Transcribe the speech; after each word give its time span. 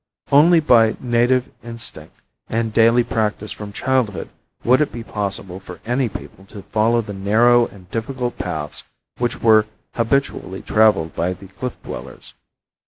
Only 0.31 0.59
by 0.59 0.97
native 0.99 1.51
instinct 1.63 2.21
and 2.49 2.73
daily 2.73 3.03
practice 3.03 3.51
from 3.51 3.71
childhood 3.71 4.29
would 4.63 4.81
it 4.81 4.91
be 4.91 5.03
possible 5.03 5.59
for 5.59 5.79
any 5.85 6.09
people 6.09 6.43
to 6.45 6.63
follow 6.63 7.01
the 7.01 7.13
narrow 7.13 7.67
and 7.67 7.87
difficult 7.91 8.39
paths 8.39 8.81
which 9.19 9.43
were 9.43 9.67
habitually 9.93 10.63
traveled 10.63 11.13
by 11.13 11.33
the 11.33 11.49
cliff 11.49 11.73
dwellers. 11.83 12.33